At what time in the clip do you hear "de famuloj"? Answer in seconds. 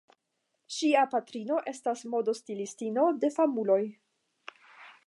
3.23-3.81